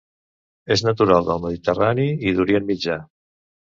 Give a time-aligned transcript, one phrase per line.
[0.75, 2.97] És natural del Mediterrani i d'Orient Mitjà.